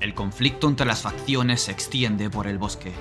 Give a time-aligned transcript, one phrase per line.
[0.00, 2.92] El conflicto entre las facciones se extiende por el bosque.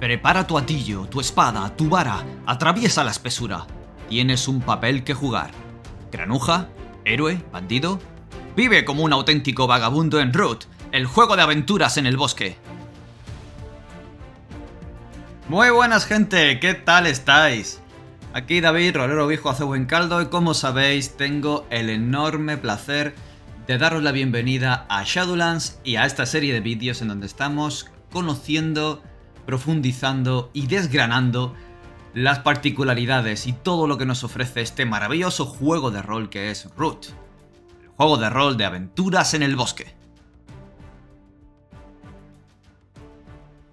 [0.00, 3.66] Prepara tu atillo, tu espada, tu vara, atraviesa la espesura.
[4.08, 5.50] Tienes un papel que jugar.
[6.10, 6.68] Granuja,
[7.04, 7.98] héroe, bandido.
[8.56, 12.56] Vive como un auténtico vagabundo en Root, el juego de aventuras en el bosque.
[15.48, 17.80] Muy buenas gente, ¿qué tal estáis?
[18.32, 23.14] Aquí David, rolero viejo hace buen caldo y como sabéis tengo el enorme placer
[23.68, 27.90] de daros la bienvenida a Shadowlands y a esta serie de vídeos en donde estamos
[28.10, 29.02] conociendo,
[29.44, 31.54] profundizando y desgranando
[32.14, 36.66] las particularidades y todo lo que nos ofrece este maravilloso juego de rol que es
[36.78, 37.08] Root.
[37.82, 39.94] El juego de rol de aventuras en el bosque.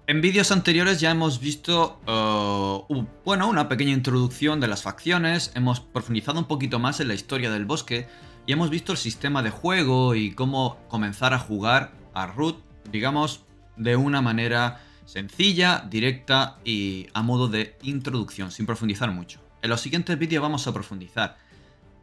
[0.06, 5.80] En vídeos anteriores ya hemos visto, uh, bueno, una pequeña introducción de las facciones, hemos
[5.80, 8.06] profundizado un poquito más en la historia del bosque
[8.46, 12.58] y hemos visto el sistema de juego y cómo comenzar a jugar a Root,
[12.90, 13.44] digamos,
[13.76, 19.40] de una manera sencilla, directa y a modo de introducción, sin profundizar mucho.
[19.62, 21.38] En los siguientes vídeos vamos a profundizar,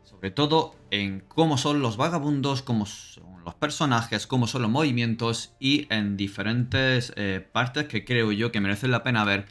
[0.04, 5.54] sobre todo en cómo son los vagabundos, cómo son los personajes, cómo son los movimientos
[5.60, 9.46] y en diferentes eh, partes que creo yo que merecen la pena ver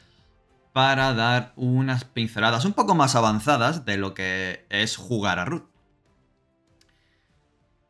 [0.75, 5.72] para dar unas pinceladas un poco más avanzadas de lo que es jugar a Root.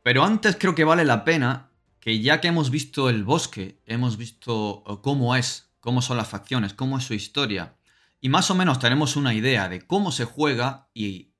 [0.02, 4.16] Pero antes creo que vale la pena que ya que hemos visto el bosque, hemos
[4.16, 7.76] visto eh, cómo es, cómo son las facciones, cómo es su historia,
[8.20, 11.32] y más o menos tenemos una idea de cómo se juega y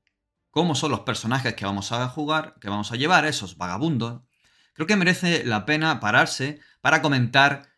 [0.51, 4.23] cómo son los personajes que vamos a jugar, que vamos a llevar, esos vagabundos,
[4.75, 7.69] creo que merece la pena pararse para comentar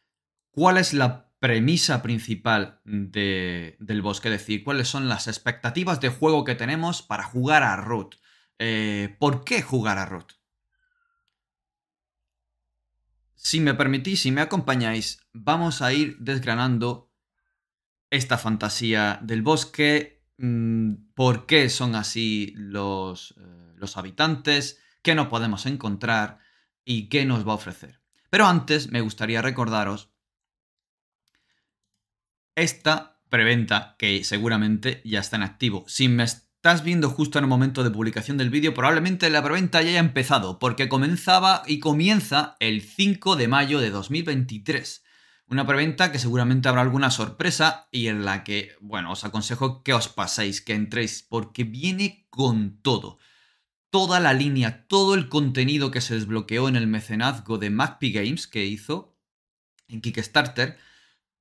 [0.51, 6.45] cuál es la premisa principal del bosque, es decir, cuáles son las expectativas de juego
[6.45, 8.17] que tenemos para jugar a Root.
[8.59, 10.33] Eh, ¿Por qué jugar a Root?
[13.45, 17.12] Si me permitís, si me acompañáis, vamos a ir desgranando
[18.09, 25.29] esta fantasía del bosque, mm, por qué son así los, eh, los habitantes, qué nos
[25.29, 26.39] podemos encontrar
[26.86, 28.01] y qué nos va a ofrecer.
[28.30, 30.11] Pero antes me gustaría recordaros
[32.55, 35.85] esta preventa que seguramente ya está en activo.
[35.86, 36.24] Si me
[36.64, 39.98] estás viendo justo en el momento de publicación del vídeo, probablemente la preventa ya haya
[39.98, 45.05] empezado, porque comenzaba y comienza el 5 de mayo de 2023.
[45.47, 49.92] Una preventa que seguramente habrá alguna sorpresa y en la que, bueno, os aconsejo que
[49.92, 53.19] os paséis, que entréis, porque viene con todo.
[53.91, 58.46] Toda la línea, todo el contenido que se desbloqueó en el mecenazgo de MacPi Games
[58.46, 59.19] que hizo
[59.86, 60.79] en Kickstarter,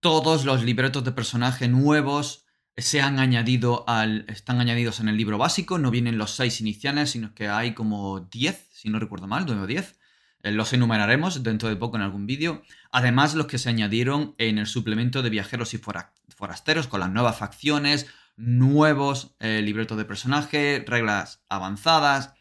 [0.02, 2.43] todos los libretos de personaje nuevos,
[2.78, 7.12] se han añadido al, están añadidos en el libro básico, no vienen los seis iniciales,
[7.12, 10.00] sino que hay como 10, si no recuerdo mal, 9 o 10.
[10.44, 12.64] Eh, los enumeraremos dentro de poco en algún vídeo.
[12.92, 17.38] Además, los que se añadieron en el suplemento de viajeros y forasteros con las nuevas
[17.38, 22.34] facciones, nuevos eh, libretos de personaje, reglas avanzadas,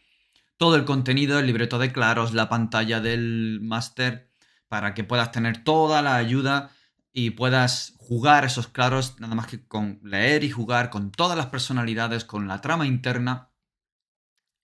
[0.56, 4.30] todo el contenido, el libreto de claros, la pantalla del máster,
[4.68, 6.70] para que puedas tener toda la ayuda
[7.12, 11.46] y puedas jugar esos claros nada más que con leer y jugar con todas las
[11.46, 13.50] personalidades, con la trama interna,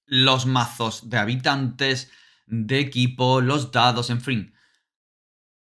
[0.06, 2.10] los mazos de habitantes,
[2.46, 4.54] de equipo, los dados, en fin.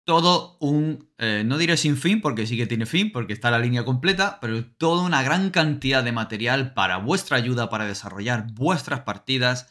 [0.05, 3.59] Todo un, eh, no diré sin fin, porque sí que tiene fin, porque está la
[3.59, 9.01] línea completa, pero toda una gran cantidad de material para vuestra ayuda, para desarrollar vuestras
[9.01, 9.67] partidas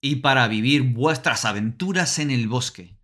[0.00, 2.96] y para vivir vuestras aventuras en el bosque.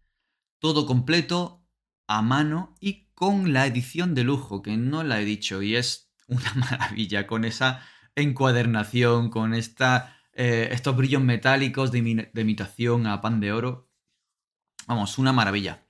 [0.61, 1.67] Todo completo,
[2.07, 6.11] a mano y con la edición de lujo, que no la he dicho y es
[6.27, 13.39] una maravilla, con esa encuadernación, con esta, eh, estos brillos metálicos de, imitación a pan
[13.39, 13.91] de oro.
[14.87, 15.85] Vamos, una maravilla.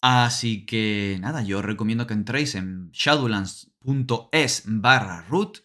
[0.00, 5.58] Así que nada, yo os recomiendo que entréis en shadowlands.es barra root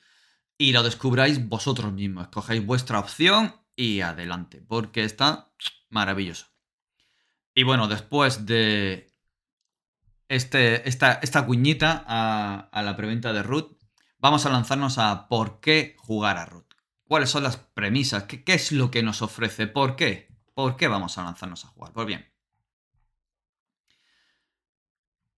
[0.58, 2.24] y lo descubráis vosotros mismos.
[2.24, 5.54] Escogáis vuestra opción y adelante, porque está
[5.92, 6.48] maravilloso.
[7.54, 9.13] Y bueno, después de
[10.36, 13.78] este, esta, cuñita a, la preventa de Root,
[14.18, 16.74] vamos a lanzarnos a por qué jugar a Root.
[17.08, 18.24] ¿Cuáles son las premisas?
[18.24, 19.68] ¿Qué, ¿Qué, es lo que nos ofrece?
[19.68, 20.36] ¿Por qué?
[20.56, 21.94] ¿Por qué vamos a lanzarnos a jugar?
[21.94, 22.26] Pues bien.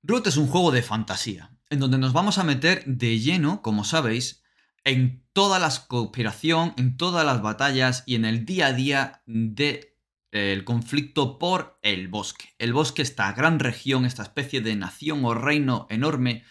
[0.03, 3.83] Root es un juego de fantasía, en donde nos vamos a meter de lleno, como
[3.83, 4.43] sabéis,
[4.85, 9.94] en toda la cooperación, en todas las batallas y en el día a día de
[10.35, 12.53] el conflicto por el bosque.
[12.57, 16.43] El bosque, esta gran región, esta especie de nación o reino enorme,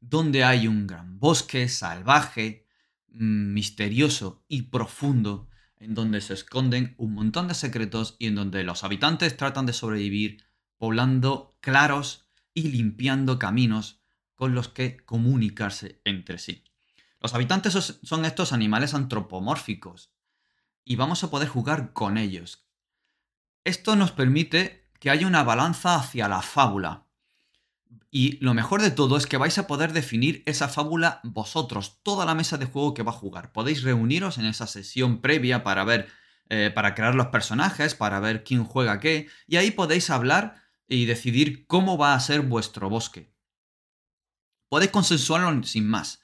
[0.00, 2.66] donde hay un gran bosque salvaje,
[3.08, 8.64] mm, misterioso y profundo, en donde se esconden un montón de secretos y en donde
[8.64, 10.44] los habitantes tratan de sobrevivir
[10.76, 14.00] poblando claros y limpiando caminos
[14.34, 16.64] con los que comunicarse entre sí.
[17.20, 20.12] Los habitantes son estos animales antropomórficos
[20.84, 22.67] y vamos a poder jugar con ellos.
[23.68, 27.06] Esto nos permite que haya una balanza hacia la fábula.
[28.10, 32.24] Y lo mejor de todo es que vais a poder definir esa fábula vosotros, toda
[32.24, 33.52] la mesa de juego que va a jugar.
[33.52, 36.08] Podéis reuniros en esa sesión previa para ver,
[36.48, 41.04] eh, para crear los personajes, para ver quién juega qué, y ahí podéis hablar y
[41.04, 43.34] decidir cómo va a ser vuestro bosque.
[44.70, 46.22] Podéis consensuarlo sin más.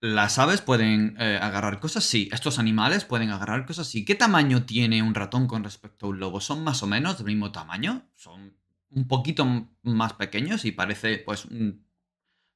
[0.00, 2.04] ¿Las aves pueden eh, agarrar cosas?
[2.04, 2.28] Sí.
[2.32, 3.88] ¿Estos animales pueden agarrar cosas?
[3.88, 4.04] Sí.
[4.04, 6.40] ¿Qué tamaño tiene un ratón con respecto a un lobo?
[6.40, 8.08] ¿Son más o menos del mismo tamaño?
[8.14, 8.56] ¿Son
[8.90, 9.44] un poquito
[9.82, 11.48] más pequeños y parece, pues,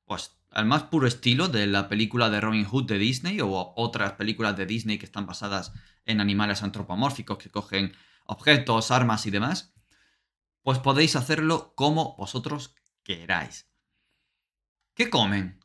[0.06, 4.12] pues, al más puro estilo de la película de Robin Hood de Disney o otras
[4.12, 5.72] películas de Disney que están basadas
[6.04, 7.92] en animales antropomórficos que cogen
[8.24, 9.74] objetos, armas y demás?
[10.62, 13.68] Pues podéis hacerlo como vosotros queráis.
[14.94, 15.61] ¿Qué comen?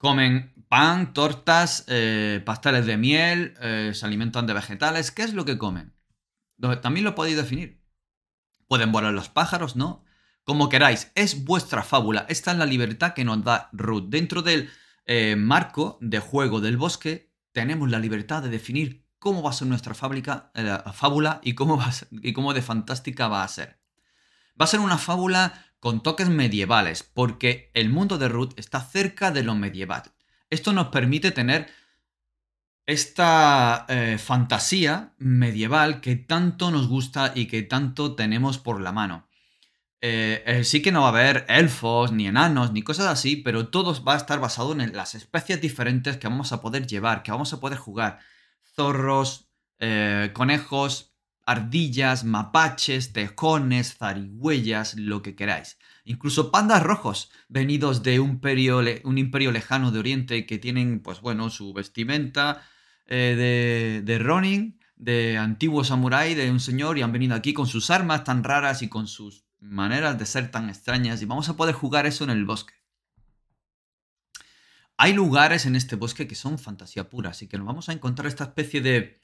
[0.00, 5.10] Comen pan, tortas, eh, pasteles de miel, eh, se alimentan de vegetales.
[5.10, 5.92] ¿Qué es lo que comen?
[6.80, 7.84] También lo podéis definir.
[8.66, 10.02] Pueden volar los pájaros, ¿no?
[10.42, 12.24] Como queráis, es vuestra fábula.
[12.30, 14.08] Esta es la libertad que nos da Ruth.
[14.08, 14.70] Dentro del
[15.04, 19.68] eh, marco de juego del bosque, tenemos la libertad de definir cómo va a ser
[19.68, 20.50] nuestra fábrica,
[20.94, 23.82] fábula y cómo, va y cómo de fantástica va a ser.
[24.58, 29.30] Va a ser una fábula con toques medievales, porque el mundo de Ruth está cerca
[29.32, 30.02] de lo medieval.
[30.50, 31.68] Esto nos permite tener
[32.86, 39.28] esta eh, fantasía medieval que tanto nos gusta y que tanto tenemos por la mano.
[40.02, 43.68] Eh, eh, sí que no va a haber elfos, ni enanos, ni cosas así, pero
[43.68, 47.32] todo va a estar basado en las especies diferentes que vamos a poder llevar, que
[47.32, 48.18] vamos a poder jugar.
[48.74, 49.48] Zorros,
[50.32, 51.09] conejos,
[51.50, 55.78] ardillas, mapaches, tejones, zarigüeyas, lo que queráis.
[56.04, 58.40] Incluso pandas rojos, venidos de un,
[59.18, 62.62] imperio lejano de Oriente que tienen, pues bueno, su vestimenta
[63.06, 67.66] eh, de, de Ronin, de antiguo samurái, de un señor, y han venido aquí con
[67.66, 71.56] sus armas tan raras y con sus maneras de ser tan extrañas, y vamos a
[71.56, 72.74] poder jugar eso en el bosque.
[74.96, 78.28] Hay lugares en este bosque que son fantasía pura, así que nos vamos a encontrar
[78.28, 79.20] esta especie de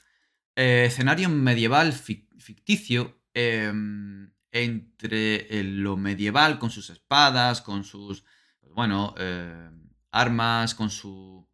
[0.57, 8.25] eh, escenario medieval ficticio em, entre lo medieval con sus espadas, con sus,
[8.75, 9.71] bueno, eh,
[10.11, 11.47] armas, con su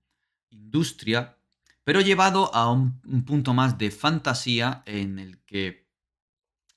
[0.51, 1.37] industria,
[1.85, 5.91] pero llevado a un, punto más de fantasía en el que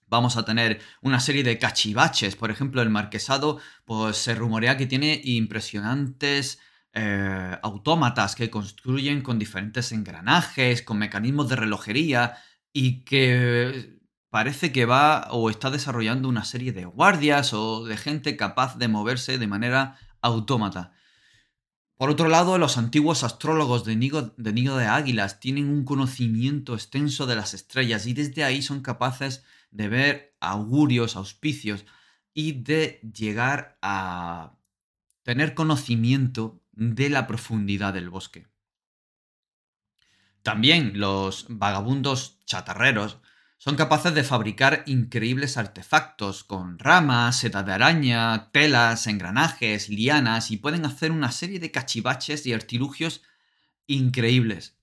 [0.07, 2.35] vamos a tener una serie de cachivaches.
[2.35, 6.59] Por ejemplo, el marquesado, pues se rumorea que tiene impresionantes
[6.97, 12.37] eh, autómatas que construyen con diferentes engranajes, con mecanismos de relojería
[12.71, 13.99] y que
[14.29, 18.87] parece que va o está desarrollando una serie de guardias o de gente capaz de
[18.87, 20.93] moverse de manera autómata.
[21.97, 27.25] Por otro lado, los antiguos astrólogos de Nido de, de Águilas tienen un conocimiento extenso
[27.25, 31.85] de las estrellas y desde ahí son capaces de ver augurios, auspicios
[32.33, 34.55] y de llegar a
[35.23, 38.47] tener conocimiento de la profundidad del bosque.
[40.43, 43.17] También los vagabundos chatarreros
[43.57, 50.57] son capaces de fabricar increíbles artefactos con ramas, seta de araña, telas, engranajes, lianas y
[50.57, 53.23] pueden hacer una serie de cachivaches y artilugios
[53.87, 54.77] increíbles.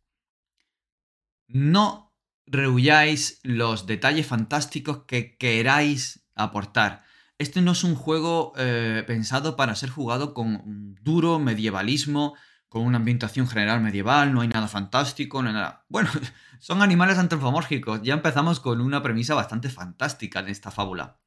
[1.46, 2.12] No
[2.46, 7.04] rehuyáis los detalles fantásticos que queráis aportar.
[7.42, 12.36] Este no es un juego eh, pensado para ser jugado con duro medievalismo,
[12.68, 15.84] con una ambientación general medieval, no hay nada fantástico, no hay nada...
[15.88, 16.08] Bueno,
[16.60, 21.18] son animales antropomórficos, ya empezamos con una premisa bastante fantástica en esta fábula.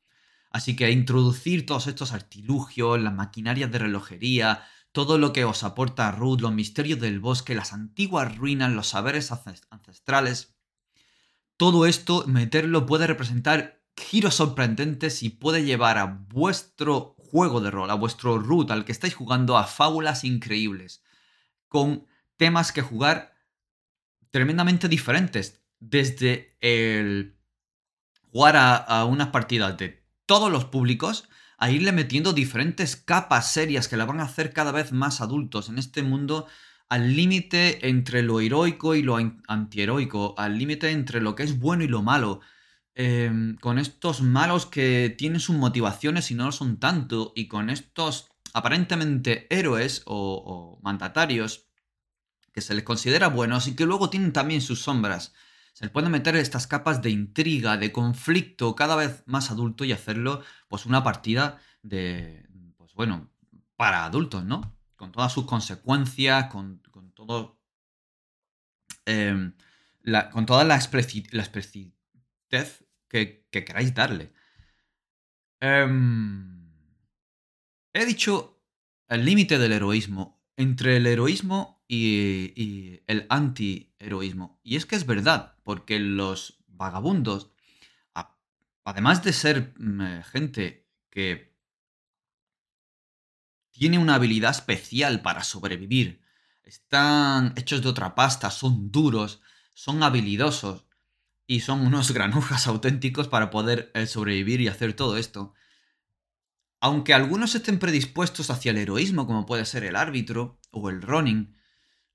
[0.51, 6.13] Así que introducir todos estos artilugios, las maquinarias de relojería, todo lo que os aporta
[6.13, 9.33] Ruth, los misterios del bosque, las antiguas ruinas, los saberes
[9.69, 10.55] ancestrales,
[11.57, 17.89] todo esto, meterlo puede representar giros sorprendentes y puede llevar a vuestro juego de rol,
[17.89, 21.03] a vuestro root, al que estáis jugando, a fábulas increíbles,
[21.67, 23.33] con temas que jugar
[24.31, 27.37] tremendamente diferentes, desde el
[28.31, 33.95] jugar a, unas partidas de todos los públicos, a irle metiendo diferentes capas serias que
[33.95, 36.47] la van a hacer cada vez más adultos en este mundo
[36.89, 41.83] al límite entre lo heroico y lo antiheroico, al límite entre lo que es bueno
[41.83, 42.41] y lo malo,
[42.97, 47.69] Em, con estos malos que tienen sus motivaciones y no lo son tanto, y con
[47.69, 51.67] estos aparentemente héroes o, mandatarios
[52.53, 55.33] que se les considera buenos y que luego tienen también sus sombras.
[55.73, 59.91] Se le pueden meter estas capas de intriga, de conflicto cada vez más adulto y
[59.91, 62.47] hacerlo pues una partida de,
[62.77, 63.29] pues bueno,
[63.75, 64.73] para adultos, ¿no?
[64.95, 66.81] Con todas sus consecuencias, con,
[67.13, 67.59] todo...
[69.05, 69.53] Em,
[70.31, 72.84] con toda la, explicitez
[73.15, 74.33] que, queráis darle.
[75.61, 76.69] Em,
[77.93, 78.61] he dicho
[79.07, 80.43] el límite del heroísmo.
[80.57, 84.59] Entre el heroísmo y, el anti-heroísmo.
[84.63, 87.51] Y es que es verdad, porque los vagabundos,
[88.83, 91.55] además de ser mm, eh, gente que
[93.71, 96.21] tiene una habilidad especial para sobrevivir,
[96.63, 99.41] están hechos de otra pasta, son duros,
[99.73, 100.84] son habilidosos
[101.47, 105.53] y son unos granujas auténticos para poder eh, sobrevivir y hacer todo esto.
[106.79, 111.55] Aunque algunos estén predispuestos hacia el heroísmo, como puede ser el árbitro o el running,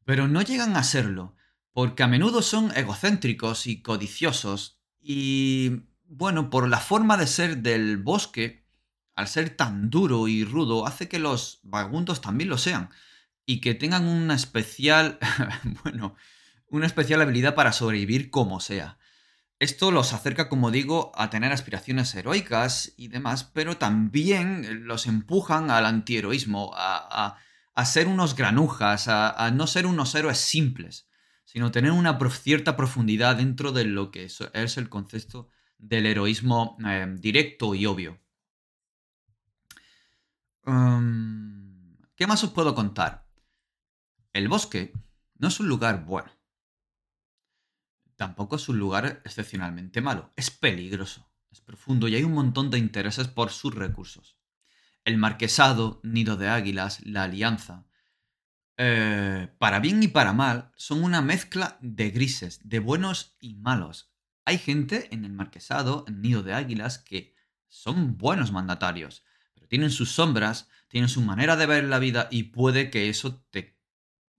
[0.04, 1.34] pero no llegan a serlo,
[1.72, 7.96] porque a menudo son egocéntricos y codiciosos, y bueno, por la forma de ser del
[7.96, 8.66] bosque,
[9.14, 12.90] al ser tan duro y rudo, hace que los vagabundos también lo sean,
[13.46, 15.18] y que tengan una especial,
[15.82, 16.14] bueno,
[16.68, 19.00] una especial habilidad para sobrevivir como sea.
[19.61, 25.71] Esto los acerca, como digo, a tener aspiraciones heroicas y demás, pero también los empujan
[25.71, 27.38] al antiheroísmo, a,
[27.75, 31.09] a ser unos granujas, a, no ser unos héroes simples,
[31.45, 35.49] sino tener una cierta profundidad dentro de lo que es, el concepto
[35.79, 38.21] del heroísmo eh, directo y obvio.
[40.67, 43.26] Um, ¿Qué más os puedo contar?
[44.33, 44.93] El bosque
[45.38, 46.31] no es un lugar bueno.
[48.20, 50.32] Tampoco es un lugar excepcionalmente malo.
[50.36, 54.36] Es peligroso, es profundo y hay un montón de intereses por sus recursos
[55.04, 57.86] el marquesado, nido de águilas, la alianza.
[58.76, 64.12] Eh, para bien y para mal, son una mezcla de grises, de buenos y malos.
[64.44, 67.34] Hay gente en el marquesado, en nido de águilas, que
[67.68, 69.24] son buenos mandatarios,
[69.54, 73.42] pero tienen sus sombras, tienen su manera de ver la vida y puede que eso
[73.50, 73.78] te...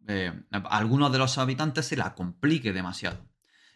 [0.07, 3.30] Eh, a algunos de los habitantes se la complique demasiado.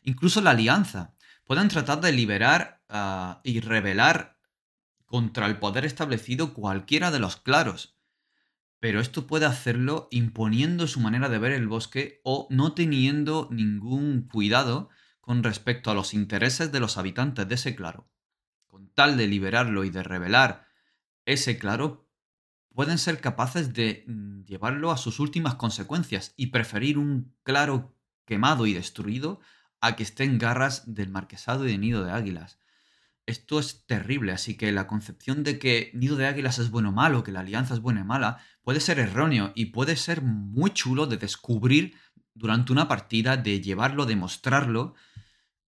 [0.06, 1.16] Incluso la alianza.
[1.46, 4.40] Pueden tratar de liberar ah, y revelar
[5.06, 7.98] contra el poder establecido cualquiera de los claros.
[8.80, 14.28] Pero esto puede hacerlo imponiendo su manera de ver el bosque o no teniendo ningún
[14.32, 14.90] cuidado
[15.22, 18.08] con respecto a los intereses de los habitantes de ese claro.
[18.68, 20.68] Con tal de liberarlo y de revelar
[21.26, 22.08] ese claro,
[22.76, 27.96] pueden ser capaces de mm, llevarlo a sus últimas consecuencias y preferir un claro
[28.26, 29.40] quemado y destruido
[29.86, 32.60] a que esté en garras del marquesado y de nido de águilas.
[33.28, 36.92] Esto es terrible, así que la concepción de que Nido de Águilas es bueno o
[36.92, 40.72] malo, que la alianza es buena o mala, puede ser erróneo y puede ser muy
[40.72, 41.96] chulo de descubrir
[42.36, 44.94] durante una partida, de llevarlo, de mostrarlo,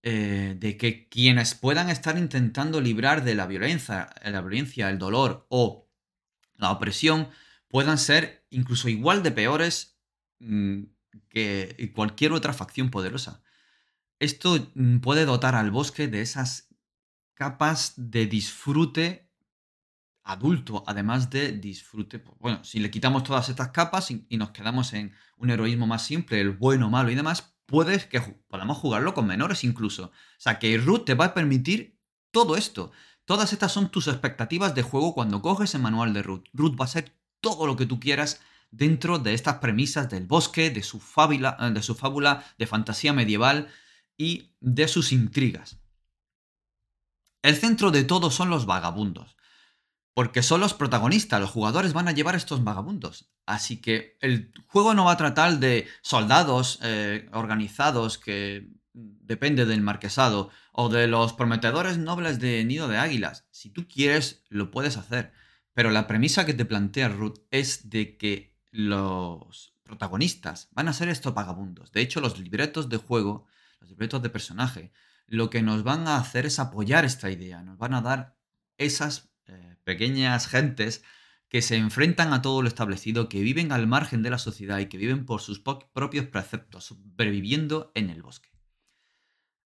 [0.04, 5.46] eh, de que quienes puedan estar intentando librar de la violencia, la violencia, el dolor
[5.48, 5.88] o
[6.54, 7.28] la opresión,
[7.66, 9.98] puedan ser incluso igual de peores
[10.38, 10.84] mm,
[11.28, 13.42] que cualquier otra facción poderosa.
[14.18, 16.68] Esto mm, puede dotar al bosque de esas
[17.34, 19.28] capas de disfrute
[20.24, 22.22] adulto, además de disfrute.
[22.38, 26.40] Bueno, si le quitamos todas estas capas y, nos quedamos en un heroísmo más simple,
[26.40, 30.06] el bueno, malo y demás, puedes que podamos jugarlo con menores incluso.
[30.06, 31.98] O sea, que Root te va a permitir
[32.30, 32.92] todo esto.
[33.24, 36.48] Todas estas son tus expectativas de juego cuando coges el manual de Root.
[36.52, 40.70] Root va a ser todo lo que tú quieras dentro de estas premisas del bosque,
[40.70, 43.68] de su, fábula, de su fábula de fantasía medieval
[44.18, 45.78] y de sus intrigas.
[47.42, 49.36] El centro de todo son los vagabundos.
[50.12, 53.30] Porque son los protagonistas, los jugadores van a llevar estos vagabundos.
[53.46, 59.80] Así que el juego no va a tratar de soldados eh, organizados que depende del
[59.80, 63.46] marquesado o de los prometedores nobles de Nido de Águilas.
[63.52, 65.32] Si tú quieres, lo puedes hacer.
[65.72, 71.08] Pero la premisa que te plantea Ruth es de que los protagonistas van a ser
[71.08, 71.92] estos vagabundos.
[71.92, 73.46] De hecho, los libretos de juego,
[73.80, 74.92] los libretos de personaje,
[75.26, 78.36] lo que nos van a hacer es apoyar esta idea, nos van a dar
[78.78, 81.02] esas eh, pequeñas gentes
[81.48, 84.86] que se enfrentan a todo lo establecido, que viven al margen de la sociedad y
[84.86, 88.50] que viven por sus propios preceptos, sobreviviendo en el bosque.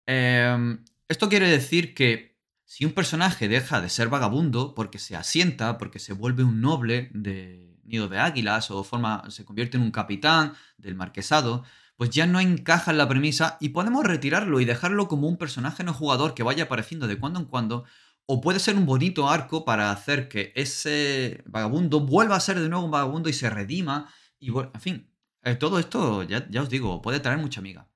[0.07, 5.79] Em, esto quiere decir que si un personaje deja de ser vagabundo porque se asienta,
[5.79, 9.91] porque se vuelve un noble de nido de águilas o forma, se convierte en un
[9.91, 11.65] capitán del marquesado,
[11.99, 15.83] pues ya no encaja en la premisa y podemos retirarlo y dejarlo como un personaje
[15.83, 17.85] no jugador que vaya apareciendo de cuando en cuando,
[18.25, 22.69] o puede ser un bonito arco para hacer que ese vagabundo vuelva a ser de
[22.69, 25.13] nuevo un vagabundo y se redima, y en fin,
[25.43, 27.89] eh, todo esto, ya, ya os digo, puede traer mucha amiga.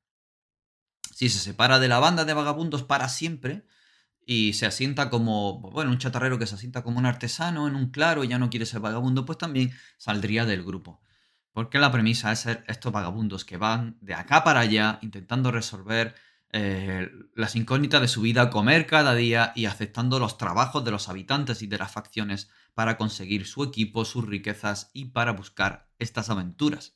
[1.15, 3.65] si se separa de la banda de vagabundos para siempre
[4.27, 7.91] y se asienta como, bueno, un chatarrero que se asienta como un artesano en un
[7.91, 11.01] claro y ya no quiere ser vagabundo, pues también saldría del grupo.
[11.53, 16.15] Porque la premisa es ser estos vagabundos que van de acá para allá intentando resolver
[16.55, 21.09] eh, las incógnitas de su vida, comer cada día y aceptando los trabajos de los
[21.09, 26.29] habitantes y de las facciones para conseguir su equipo, sus riquezas y para buscar estas
[26.29, 26.95] aventuras.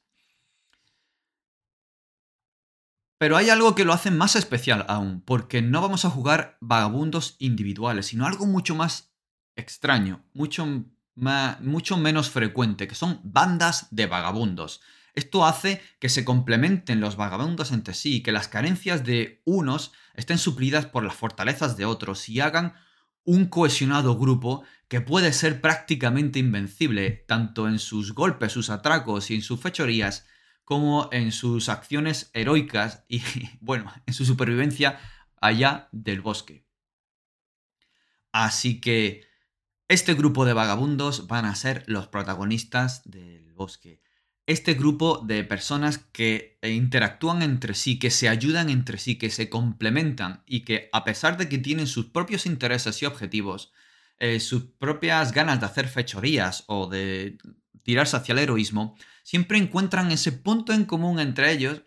[3.19, 7.37] Pero hay algo que lo hace más especial aún, porque no vamos a jugar vagabundos
[7.39, 9.15] individuales, sino algo mucho más
[9.57, 10.85] extraño, mucho,
[11.17, 14.81] mucho menos frecuente, que son bandas de vagabundos.
[15.15, 20.37] Esto hace que se complementen los vagabundos entre sí, que las carencias de unos estén
[20.39, 22.75] suplidas por las fortalezas de otros y hagan
[23.25, 29.37] un cohesionado grupo que puede ser prácticamente invencible, tanto en sus golpes, sus atracos y
[29.37, 30.27] en sus fechorías,
[30.65, 33.23] como en sus acciones heroicas y,
[33.61, 35.01] bueno, en su supervivencia
[35.41, 36.67] allá del bosque.
[38.33, 39.25] Así que
[39.88, 44.00] este grupo de vagabundos van a ser los protagonistas del bosque.
[44.47, 49.49] Este grupo de personas que interactúan entre sí, que se ayudan entre sí, que se
[49.49, 53.73] complementan y que a pesar de que tienen sus propios intereses y objetivos,
[54.19, 57.38] eh, sus propias ganas de hacer fechorías o de
[57.83, 61.83] tirarse hacia el heroísmo, siempre encuentran ese punto en común entre ellos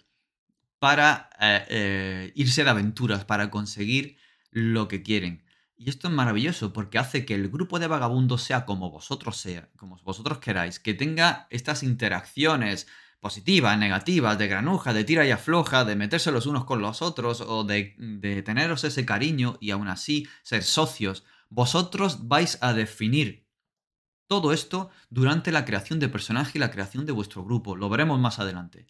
[0.80, 4.18] para eh, eh, irse de aventuras, para conseguir
[4.52, 5.44] lo que quieren.
[5.82, 9.70] Y esto es maravilloso porque hace que el grupo de vagabundos sea como vosotros sea,
[9.78, 12.86] como vosotros queráis, que tenga estas interacciones
[13.22, 17.40] positivas, negativas, de granuja, de tira y afloja, de meterse los unos con los otros
[17.40, 17.96] o de,
[18.46, 21.24] teneros ese cariño y aún así ser socios.
[21.48, 23.48] Vosotros vais a definir
[24.28, 27.78] todo esto durante la creación de personaje y la creación de vuestro grupo.
[27.78, 28.86] Lo veremos más adelante.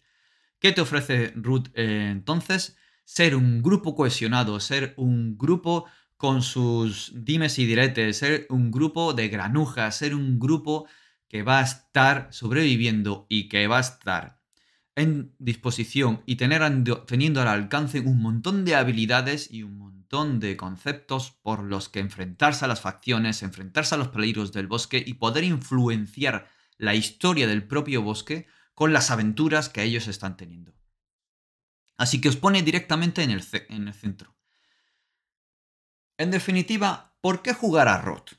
[0.58, 2.76] ¿Qué te ofrece Root eh, entonces?
[3.04, 5.86] Ser un grupo cohesionado, ser un grupo
[6.20, 10.86] con sus dimes y diretes, ser un grupo de granujas, ser un grupo
[11.28, 14.38] que va a estar sobreviviendo y que va a estar
[14.96, 16.60] en disposición y tener,
[17.06, 22.00] teniendo al alcance un montón de habilidades y un montón de conceptos por los que
[22.00, 27.46] enfrentarse a las facciones, enfrentarse a los peligros del bosque y poder influenciar la historia
[27.46, 30.74] del propio bosque con las aventuras que ellos están teniendo.
[31.96, 34.36] Así que os pone directamente en el, en el centro.
[36.20, 38.32] En definitiva, ¿por qué jugar a Roth?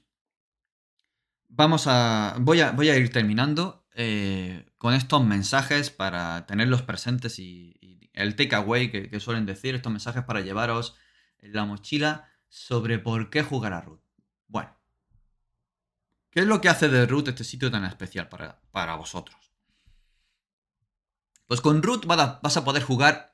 [1.50, 2.36] Vamos a.
[2.40, 8.36] Voy a, voy a ir terminando eh, con estos mensajes para tenerlos presentes y, el
[8.36, 10.96] takeaway que, que suelen decir, estos mensajes para llevaros
[11.40, 14.04] en la mochila sobre por qué jugar a Root.
[14.46, 14.78] Bueno,
[16.30, 19.56] ¿qué es lo que hace de Root este sitio tan especial para, para vosotros?
[21.48, 23.34] Pues con Root vas a poder jugar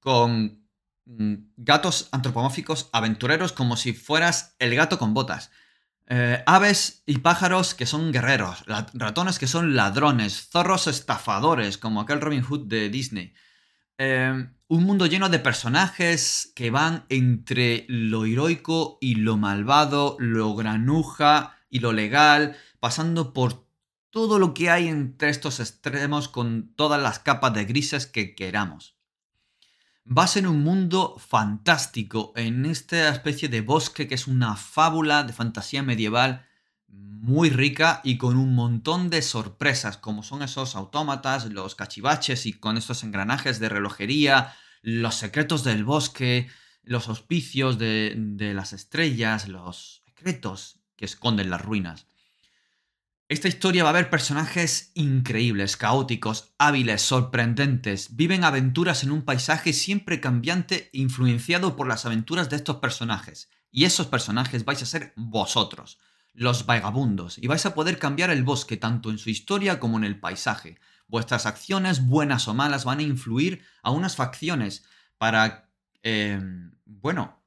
[0.00, 0.63] con
[1.06, 5.50] gatos antropomórficos aventureros como si fueras el gato con botas.
[6.06, 12.20] Eh, aves y pájaros que son guerreros, ratones que son ladrones, zorros estafadores, como aquel
[12.20, 13.32] Robin Hood de Disney.
[13.96, 20.54] Eh, un mundo lleno de personajes que van entre lo heroico y lo malvado, lo
[20.54, 23.66] granuja y lo legal, pasando por
[24.10, 28.93] todo lo que hay entre estos extremos con todas las capas de grises que queramos
[30.06, 35.24] va a ser un mundo fantástico en esta especie de bosque que es una fábula
[35.24, 36.46] de fantasía medieval
[36.88, 42.52] muy rica y con un montón de sorpresas, como son esos autómatas, los cachivaches y
[42.52, 46.48] con estos engranajes de relojería, los secretos del bosque,
[46.82, 52.06] los auspicios de, de las estrellas, los secretos que esconden las ruinas.
[53.34, 58.14] Esta historia va a haber personajes increíbles, caóticos, hábiles, sorprendentes.
[58.14, 63.50] Viven aventuras en un paisaje siempre cambiante, influenciado por las aventuras de estos personajes.
[63.72, 65.98] Y esos personajes vais a ser vosotros,
[66.32, 70.04] los vagabundos, y vais a poder cambiar el bosque tanto en su historia como en
[70.04, 70.78] el paisaje.
[71.08, 74.84] Vuestras acciones, buenas o malas, van a influir a unas facciones
[75.18, 75.72] para,
[76.04, 76.40] eh,
[76.84, 77.42] bueno,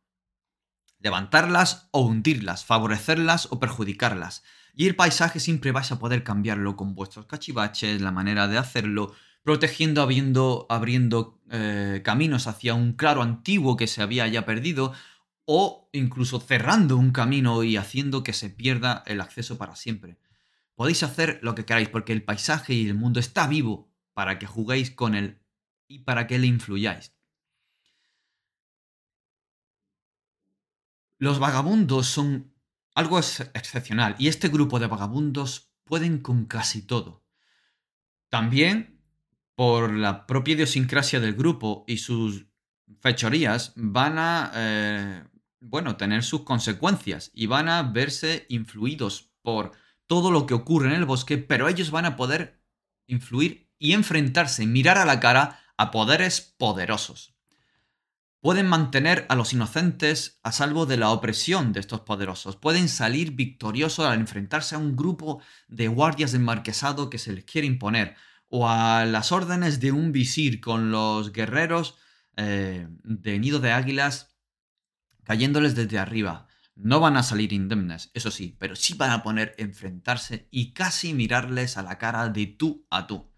[1.00, 4.44] levantarlas o hundirlas, favorecerlas o perjudicarlas.
[4.80, 9.12] Y el paisaje siempre vais a poder cambiarlo con vuestros cachivaches, la manera de hacerlo,
[9.42, 10.04] protegiendo,
[10.70, 14.94] abriendo, eh, caminos hacia un claro antiguo que se había ya perdido,
[15.46, 20.20] o incluso cerrando un camino y haciendo que se pierda el acceso para siempre.
[20.76, 24.46] Podéis hacer lo que queráis porque el paisaje y el mundo está vivo para que
[24.46, 25.42] juguéis con él
[25.88, 27.16] y para que le influyáis.
[31.18, 32.54] Los vagabundos son
[32.98, 37.24] algo es excepcional y este grupo de vagabundos pueden con casi todo.
[38.30, 39.04] También
[39.54, 42.48] por la propia idiosincrasia del grupo y sus
[43.00, 45.24] fechorías van a, eh,
[45.60, 49.74] bueno, tener sus consecuencias y van a verse influidos por
[50.08, 52.64] todo lo que ocurre en el bosque, pero ellos van a poder
[53.06, 57.37] influir y enfrentarse, mirar a la cara a poderes poderosos.
[58.40, 62.56] Pueden mantener a los inocentes a salvo de la opresión de estos poderosos.
[62.56, 67.46] Pueden salir victoriosos al enfrentarse a un grupo de guardias del marquesado que se les
[67.46, 68.16] quiere imponer.
[68.48, 71.98] O a las órdenes de un visir con los guerreros
[72.38, 74.38] eh, de nido de águilas
[75.24, 76.48] cayéndoles desde arriba.
[76.76, 81.16] No van a salir indemnes, eso sí, pero sí van a poner enfrentarse y casi
[81.16, 83.34] mirarles a la cara de tú a tú.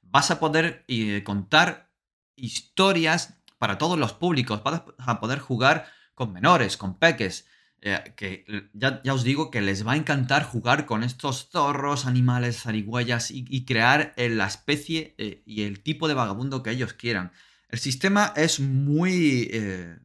[0.00, 1.92] Vas a poder eh, contar
[2.36, 7.46] historias para todos los públicos, vas a poder jugar con menores, con peques,
[7.80, 12.60] eh, que ya, os digo que les va a encantar jugar con estos zorros, animales,
[12.60, 15.14] zarigüeyas y, crear la especie
[15.46, 17.32] y el tipo de vagabundo que ellos quieran.
[17.70, 19.48] El sistema es muy...
[19.50, 19.96] Eh,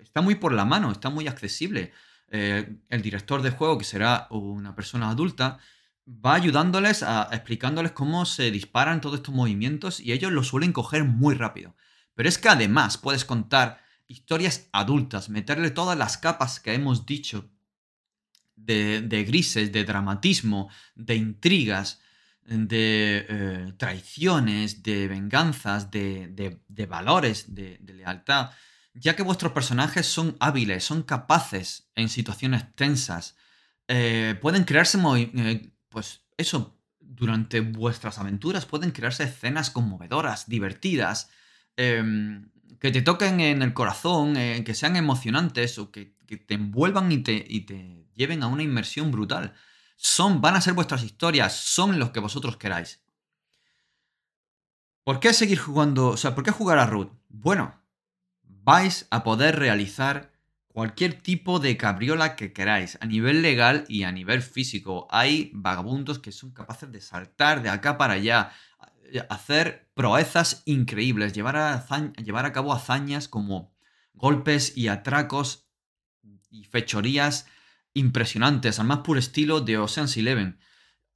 [0.00, 1.90] está muy por la mano, está muy accesible.
[2.30, 5.58] Eh, el director de juego, que será una persona adulta,
[6.06, 11.34] va ayudándoles, explicándoles cómo se disparan todos estos movimientos y ellos lo suelen coger muy
[11.34, 11.74] rápido.
[12.18, 17.48] Pero es que además puedes contar historias adultas, meterle todas las capas que hemos dicho
[18.56, 22.00] de, de grises, de dramatismo, de intrigas,
[22.42, 28.50] de eh, traiciones, de venganzas, de, valores, de, lealtad,
[28.94, 33.36] ya que vuestros personajes son hábiles, son capaces en situaciones tensas,
[33.86, 41.30] eh, pueden crearse, eh, pues eso, durante vuestras aventuras pueden crearse escenas conmovedoras, divertidas,
[41.78, 47.18] em, que te toquen en el corazón, que sean emocionantes o que, te envuelvan y
[47.22, 49.54] te, y te lleven a una inmersión brutal
[49.98, 53.02] son, van a ser vuestras historias, son los que vosotros queráis.
[55.02, 56.10] ¿Por qué seguir jugando?
[56.10, 57.12] O sea, ¿por qué jugar a Root?
[57.28, 57.82] Bueno,
[58.42, 60.30] vais a poder realizar
[60.68, 65.08] cualquier tipo de cabriola que queráis, a nivel legal y a nivel físico.
[65.10, 68.52] Hay vagabundos que son capaces de saltar de acá para allá,
[69.28, 73.74] hacer proezas increíbles, llevar a, llevar a cabo hazañas como
[74.14, 75.68] golpes y atracos
[76.50, 77.46] y fechorías
[77.94, 80.58] impresionantes, al más puro estilo de Ocean's Eleven.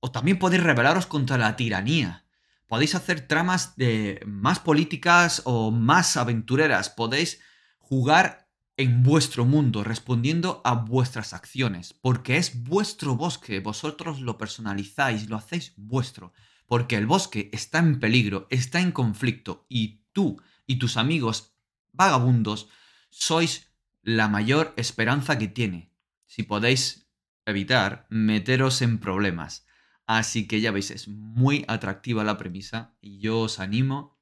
[0.00, 2.24] O también podéis rebelaros contra la tiranía.
[2.66, 6.90] Podéis hacer tramas de más políticas o más aventureras.
[6.90, 7.40] Podéis
[7.78, 15.28] jugar en vuestro mundo, respondiendo a vuestras acciones, porque es vuestro bosque, vosotros lo personalizáis,
[15.28, 16.32] lo hacéis vuestro,
[16.72, 21.54] porque el bosque está en peligro, está en conflicto, y tú y tus amigos
[21.92, 22.70] vagabundos
[23.10, 25.92] sois la mayor esperanza que tiene
[26.24, 27.10] si podéis
[27.44, 29.66] evitar meteros en problemas.
[30.06, 34.18] Así que ya veis, es muy atractiva la premisa y yo os animo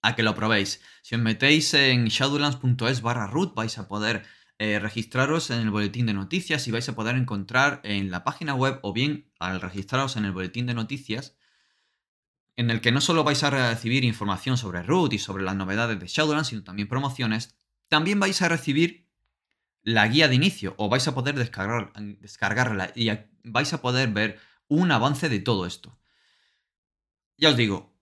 [0.00, 0.80] a que lo probéis.
[1.02, 4.24] Si os metéis en shadowlands.es barra root vais a poder
[4.58, 8.54] eh, registraros en el boletín de noticias y vais a poder encontrar en la página
[8.54, 11.36] web o bien al registraros en el boletín de noticias
[12.56, 15.98] en el que no solo vais a recibir información sobre root y sobre las novedades
[15.98, 17.56] de Shadowlands, sino también promociones,
[17.88, 19.08] también vais a recibir
[19.82, 23.10] la guía de inicio o vais a poder descargar, descargarla y
[23.42, 24.38] vais a poder ver
[24.68, 25.98] un avance de todo esto.
[27.36, 27.93] Ya os digo,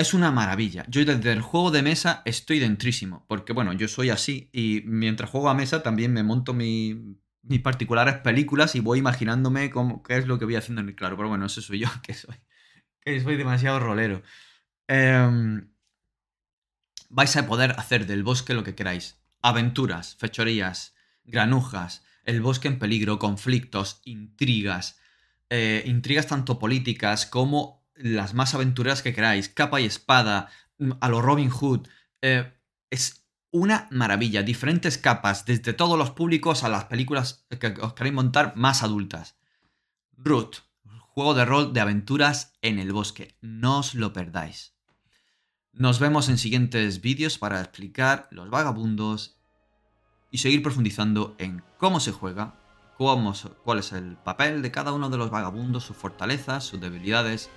[0.00, 0.84] es una maravilla.
[0.88, 5.28] Yo desde el juego de mesa estoy dentrísimo, porque bueno, yo soy así y mientras
[5.28, 10.26] juego a mesa también me monto mis particulares películas y voy imaginándome cómo, qué es
[10.26, 11.16] lo que voy haciendo en el claro.
[11.16, 12.34] Pero bueno, eso soy yo, que soy,
[13.00, 14.22] que soy demasiado rolero.
[14.88, 15.70] Em,
[17.10, 19.20] vais a poder hacer del bosque lo que queráis.
[19.42, 24.98] Aventuras, fechorías, granujas, el bosque en peligro, conflictos, intrigas,
[25.50, 31.08] eh, intrigas tanto políticas como las más aventureras que queráis, capa y espada, mm, a
[31.08, 31.88] lo Robin Hood.
[32.22, 32.52] Eh,
[32.90, 38.14] es una maravilla, diferentes capas, desde todos los públicos a las películas que os queréis
[38.14, 39.36] montar más adultas.
[40.16, 40.58] Root,
[41.08, 44.74] juego de rol de aventuras en el bosque, no os lo perdáis.
[45.72, 49.38] Nos vemos en siguientes vídeos para explicar los vagabundos
[50.30, 52.54] y seguir profundizando en cómo se juega,
[52.96, 53.34] cómo,
[53.64, 57.50] cuál es el papel de cada uno de los vagabundos, sus fortalezas, sus debilidades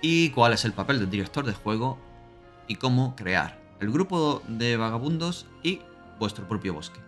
[0.00, 1.98] y cuál es el papel del director de juego
[2.68, 5.80] y cómo crear el grupo de vagabundos y
[6.18, 7.00] vuestro propio bosque.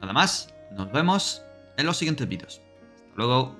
[0.00, 1.42] Nada más, nos vemos
[1.76, 2.60] en los siguientes vídeos.
[2.94, 3.59] Hasta luego.